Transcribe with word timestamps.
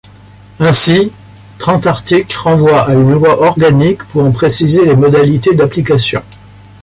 Ainsi, 0.59 1.11
trente 1.59 1.85
articles 1.85 2.35
renvoient 2.35 2.89
à 2.89 2.93
une 2.95 3.11
loi 3.11 3.39
organique 3.45 4.03
pour 4.05 4.23
en 4.25 4.31
préciser 4.31 4.83
les 4.83 4.95
modalités 4.95 5.53
d'application. 5.53 6.23